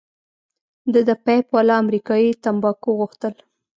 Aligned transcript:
ده 0.93 1.01
د 1.09 1.11
پیپ 1.25 1.45
والا 1.55 1.75
امریکايي 1.83 2.31
تمباکو 2.43 2.89
غوښتل. 2.99 3.33